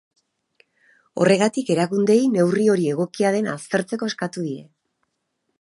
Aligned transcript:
Horregatik, 1.25 1.69
erakundeei 1.75 2.25
neurri 2.37 2.67
hori 2.77 2.89
egokia 2.97 3.35
den 3.39 3.53
aztertzeko 3.55 4.13
eskatu 4.15 4.51
die. 4.51 4.61